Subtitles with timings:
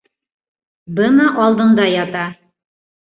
[1.01, 2.25] Бына алдында ята!